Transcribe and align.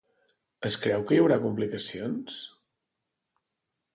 Es 0.69 0.77
creu 0.85 1.03
que 1.09 1.15
hi 1.15 1.19
haurà 1.25 1.37
complicacions? 1.43 2.39